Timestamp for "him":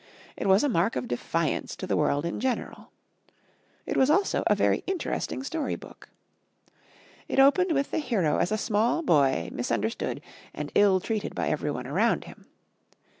12.23-12.47